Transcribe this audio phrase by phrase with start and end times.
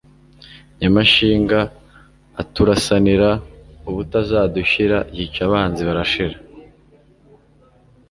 [0.79, 1.59] Nyamashinga
[2.41, 3.29] aturasanira
[3.89, 6.37] ubutazadushira, Yica abanzi barashira.